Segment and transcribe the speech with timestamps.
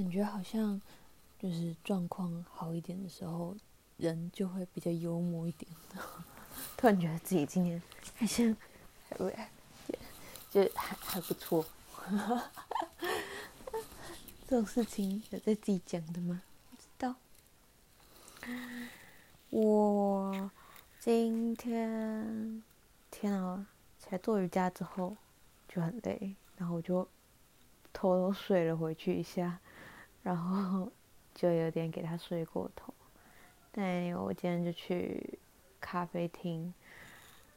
[0.00, 0.80] 感觉好像
[1.38, 3.54] 就是状况好一点的时候，
[3.98, 5.70] 人就会比较幽默一点。
[6.74, 7.82] 突然觉得自己今天
[8.16, 8.56] 好像
[9.10, 9.50] 还
[10.50, 11.66] 就还还不错。
[14.48, 16.40] 这种事情有在自己讲的吗？
[16.70, 17.14] 不知道。
[19.50, 20.50] 我
[20.98, 22.62] 今天
[23.10, 23.66] 天啊，
[23.98, 25.14] 起来做瑜伽之后
[25.68, 27.06] 就很累，然后我就
[27.92, 29.60] 偷偷睡了回去一下，
[30.22, 30.90] 然后
[31.34, 32.92] 就有点给他睡过头。
[33.72, 35.38] 但我今天就去
[35.80, 36.72] 咖啡厅，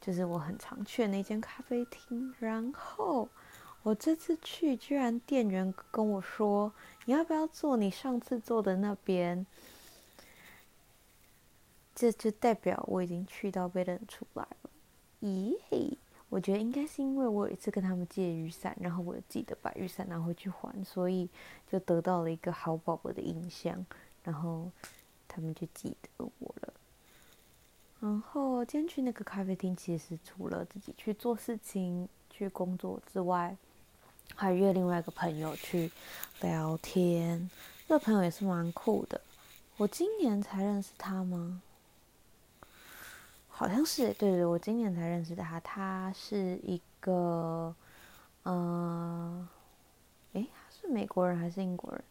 [0.00, 3.28] 就是我很常去的那间咖啡厅，然后。
[3.82, 6.72] 我这次去，居然店员跟我说
[7.04, 9.46] ：“你要不要坐你上次坐的那边？”
[11.94, 14.70] 这就代表我已经去到被认出来了。
[15.20, 15.98] 咦嘿，
[16.34, 21.28] 我觉得应该是因为我有一次跟他们借雨伞，然后我记得把雨伞拿回去还，所以
[21.70, 23.86] 就得到了一个好宝宝的印象，
[24.24, 24.68] 然后
[25.28, 26.74] 他们就记得我了。
[28.00, 33.56] 然后今天去那个咖啡厅，其实除了自己去做事情、去工作之外，
[34.34, 35.88] 还约另外一个朋友去
[36.40, 37.48] 聊天，
[37.86, 39.20] 这个朋友也是蛮酷的。
[39.76, 41.62] 我今年才认识他吗？
[43.56, 45.60] 好像是，对对，我今年才认识他。
[45.60, 47.72] 他是一个，
[48.42, 49.48] 呃，
[50.32, 52.02] 诶，他是美国人还是英国人？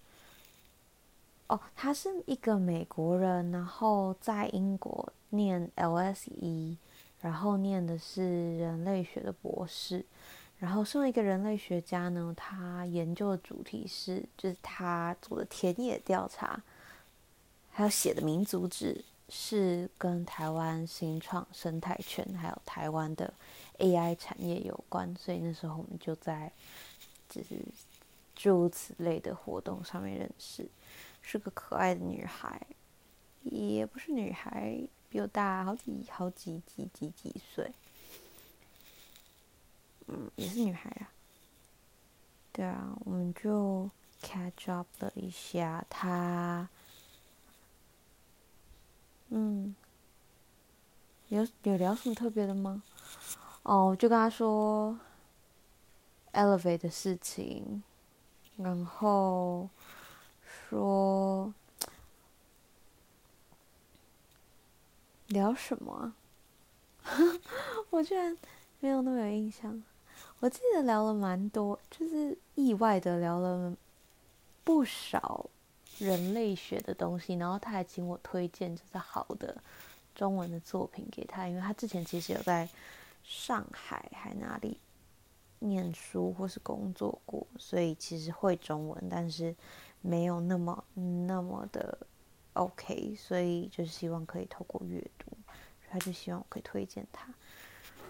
[1.47, 6.77] 哦，他是一个美国人，然后在英国念 LSE，
[7.19, 10.05] 然后念的是人类学的博士。
[10.59, 16.63] 然后，身为一个人类学家呢，他研究的主题是，就是他做的田野调查，
[17.69, 23.33] 还有写的民族志，是跟台湾新创生态圈，还有台湾的
[23.79, 25.16] AI 产业有关。
[25.16, 26.52] 所以那时候我们就在，
[27.29, 27.63] 就是
[28.35, 30.67] 诸如此类的活动上面认识，
[31.21, 32.61] 是个可爱的女孩，
[33.44, 34.79] 也不是女孩，
[35.09, 37.72] 比我大好几好几几几几岁。
[40.07, 41.09] 嗯，也是女孩啊。
[42.51, 43.90] 对啊，我们就
[44.22, 45.84] catch up 了一下。
[45.90, 46.69] 她，
[49.35, 49.73] 嗯，
[51.29, 52.83] 有有聊什么特别的吗？
[53.63, 54.95] 哦，我就跟他说
[56.33, 57.81] Elevate 的事情，
[58.57, 59.67] 然后
[60.69, 61.51] 说
[65.29, 66.13] 聊什么？
[67.03, 67.17] 啊
[67.89, 68.38] 我居然
[68.81, 69.81] 没有那么有印象。
[70.41, 73.75] 我记得聊了蛮多，就是意外的聊了
[74.63, 75.49] 不少
[76.06, 79.56] 人类学的东西，然后他还请我推荐就是好的
[80.14, 82.68] 中文的作品给他，因为他之前其实有在
[83.24, 84.78] 上海还哪里
[85.59, 89.56] 念书或是工作过，所以其实会中文，但是
[90.02, 91.97] 没有那么那么的
[92.53, 95.25] OK，所以就是希望可以透过阅读，
[95.90, 97.28] 他就希望我可以推荐他，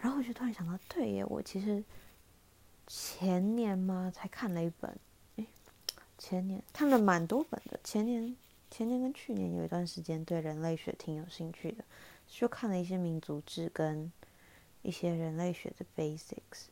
[0.01, 1.83] 然后我就突然想到，对耶，我其实。
[2.85, 4.11] 前年嘛？
[4.13, 4.93] 才看了一本，
[6.17, 7.79] 前年看了蛮多本的。
[7.83, 8.35] 前年、
[8.71, 11.83] 前年跟去年有一段时间对人类学挺有兴趣的，
[12.27, 14.11] 就看了一些民族志跟
[14.81, 16.67] 一些人类学的 basics。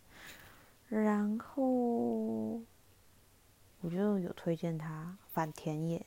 [0.89, 1.63] 然后
[3.81, 6.05] 我就有推荐他反田野，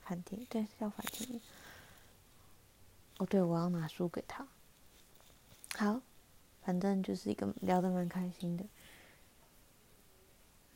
[0.00, 1.40] 反田对，是叫反田野。
[3.18, 4.46] 哦，对，我要拿书给他。
[5.76, 6.00] 好。
[6.66, 8.64] 反正就是一个聊得蛮开心的，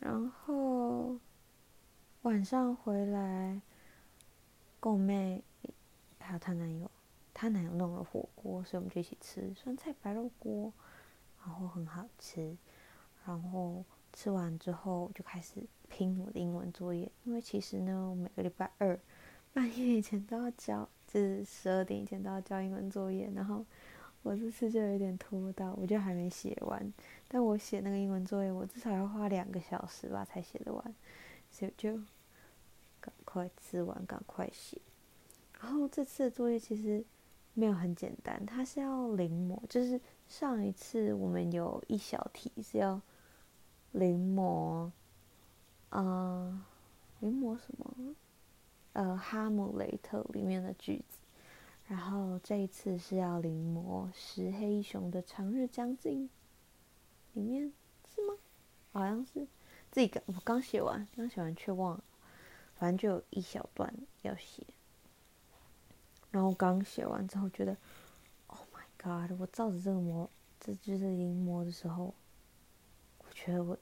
[0.01, 1.17] 然后
[2.23, 3.61] 晚上回来，
[4.81, 5.43] 跟我妹
[6.19, 6.91] 还有她男友，
[7.35, 10.73] 她男友弄了火锅，所以我们就一起吃酸菜白肉锅，
[11.45, 12.57] 然后很好吃。
[13.27, 18.99] 然后吃完之后就开始拼我的英文作业，因为其实呢，我每个礼拜二
[19.53, 23.65] 半夜以前都要交，就是十二点以前都要交英文作业，然后。
[24.25, 26.93] 我这次就有点拖到，我就还没写完。
[27.29, 30.95] 但我写那个英文作业，我至少要花两个小时吧才写得完，
[31.51, 32.01] 所以就
[33.01, 34.81] 赶快吃完，赶快写。
[35.61, 37.05] 然后这次的作业其实
[37.53, 43.01] 没有很简单，它是要临摹，就是上一次我们有一小题是要
[43.93, 44.91] 临摹，
[45.91, 46.65] 呃，
[47.21, 48.15] 临摹什么？
[48.95, 51.19] 呃，《哈姆雷特》里面的句子。
[51.87, 56.29] 然后这一次是要临摹石黑一雄的《长日将近》，
[57.35, 57.73] 里面
[58.15, 58.35] 是吗？
[58.93, 59.47] 好像是
[59.91, 62.05] 自己刚我刚写完，刚写完却忘了，
[62.77, 63.93] 反正就有一小段
[64.23, 64.67] 要写。
[66.31, 67.77] 然后刚写完之后觉得
[68.49, 69.41] ，Oh my God！
[69.41, 70.29] 我照着这个模，
[70.61, 72.15] 这就是临摹的时候，
[73.19, 73.79] 我觉得我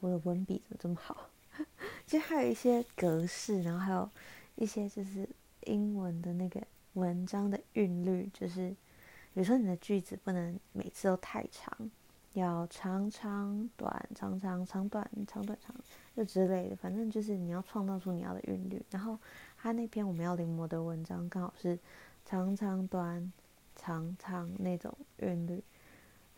[0.00, 1.30] 我的文笔怎么这么好？
[2.06, 4.10] 就还有一些格式，然后还有
[4.56, 5.28] 一些就是
[5.64, 6.60] 英文的那个
[6.94, 8.70] 文章的韵律，就是
[9.32, 11.90] 比如说你的句子不能每次都太长，
[12.32, 15.74] 要长长短长长长短长短长，
[16.16, 18.80] 就之类的，反正就是你要创造出你要的韵律。
[18.90, 19.18] 然后
[19.56, 21.78] 他那篇我们要临摹的文章刚好是
[22.24, 23.32] 长长短
[23.74, 25.62] 长长那种韵律。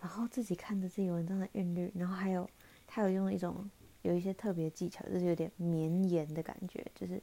[0.01, 2.51] 然后自己看着自己文章的韵律，然后还有
[2.89, 3.71] 他有用一种
[4.03, 7.23] 有一些特别技巧，就是有点绵延的感觉，就是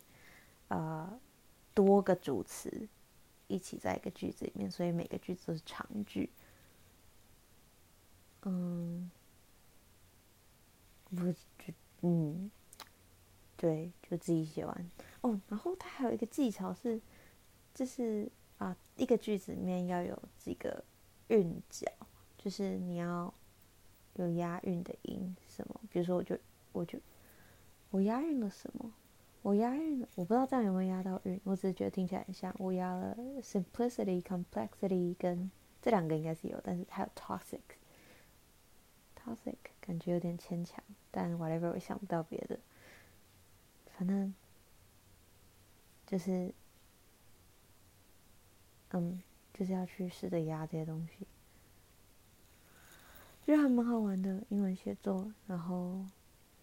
[0.70, 1.20] 呃
[1.74, 2.88] 多个主词
[3.48, 6.30] 一起在一个句子里面，所以每个句子都是长句。
[8.44, 9.10] 嗯，
[11.06, 11.34] 不就
[12.02, 12.50] 嗯，
[13.58, 14.92] 对，就自己写完
[15.22, 15.40] 哦。
[15.48, 17.02] 然后他还有一个技巧是，
[17.74, 20.84] 就是啊，一个句子里面要有几个
[21.28, 21.92] 韵脚。
[22.38, 23.34] 就是你要
[24.16, 26.38] 有押韵的音什么，比如说我就
[26.72, 26.98] 我就
[27.90, 28.94] 我押韵了什么？
[29.42, 32.56] 我押韵了，我不知道这样有没有押到韵，我只是觉得听起来很像。
[32.58, 35.52] 我押了 simplicity、complexity 跟
[35.82, 37.60] 这两个应该是有，但是还有 toxic
[39.82, 42.60] 感觉有点牵强，但 whatever 我想不到别的，
[43.98, 44.34] 反正
[46.06, 46.54] 就是
[48.92, 49.22] 嗯，
[49.54, 51.28] 就是要去试着压这些东西。
[53.46, 56.06] 觉得还蛮好玩的英文写作，然后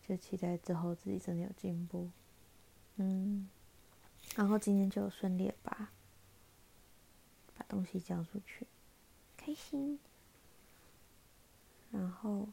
[0.06, 2.08] 就期待之后自己真的有进步，
[2.96, 3.48] 嗯，
[4.36, 5.90] 然后今天就顺利把
[7.56, 8.66] 把东西交出去，
[9.36, 9.98] 开心。
[11.90, 12.48] 然后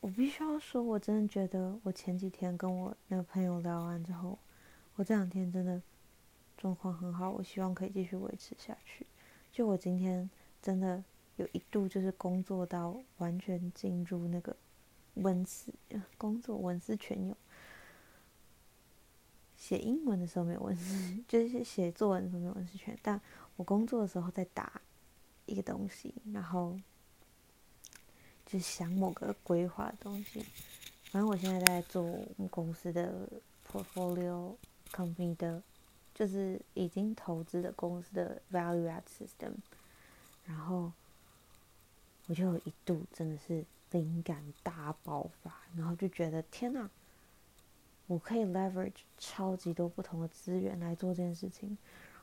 [0.00, 4.38] 我必须要说，我真的觉得我前几天跟我那个朋友聊完之后，
[4.96, 5.80] 我这两天真的
[6.56, 9.06] 状况很好，我希望可以继续维持下去。
[9.52, 10.28] 就我今天
[10.60, 11.02] 真的。
[11.38, 14.56] 有一度就是工作到完全进入那个
[15.14, 15.72] 文思，
[16.16, 17.36] 工作文思泉涌。
[19.56, 23.20] 写英文的时候没有文思， 就是写作文的时候没有文思泉，但
[23.54, 24.80] 我工作的时候在打
[25.46, 26.76] 一个东西，然后
[28.48, 30.40] 就想某个规划的东西。
[31.12, 33.28] 反正我现在在做我们公司的
[33.70, 34.56] portfolio
[34.90, 35.62] company 的，
[36.12, 39.52] 就是已经投资的公司的 value add system，
[40.44, 40.90] 然后。
[42.30, 46.90] 我就有一度真的是灵感大爆发，然后就觉得天呐，
[48.06, 51.78] 我可以 leverage 超级多不同的资源来做这件事情，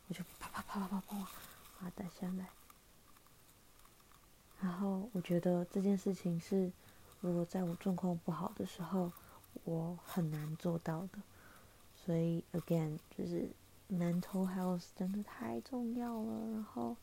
[0.07, 2.49] 我就啪啪啪啪啪啪把它打下来。
[4.61, 6.71] 然后我觉得这件事情是，
[7.21, 9.11] 如果在我状况不好的时候，
[9.63, 11.19] 我很难做到的。
[11.95, 13.49] 所以 again 就是
[13.91, 16.51] mental health 真的太重要了。
[16.51, 16.95] 然后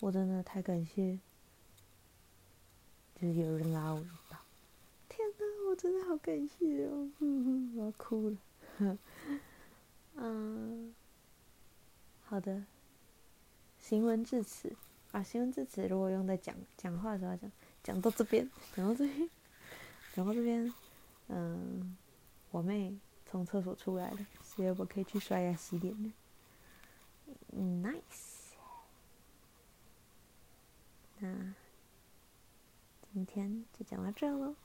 [0.00, 1.18] 我真的太感谢。
[3.14, 4.42] 就是有人拉我一把，
[5.08, 7.08] 天哪，我真的好感谢哦，
[7.76, 8.98] 我要哭了。
[10.16, 10.92] 嗯，
[12.24, 12.64] 好的，
[13.78, 14.72] 行文至此
[15.12, 19.30] 啊，形容字词如果用在讲讲话的时候讲，讲到这边，讲到这边，
[20.14, 20.74] 讲到这边，
[21.28, 21.96] 嗯，
[22.50, 26.12] 我妹从厕所出来了，所以我可以去刷牙洗脸了。
[27.54, 28.52] ，nice，
[31.18, 31.54] 那。
[33.14, 34.56] 今天就讲到这喽。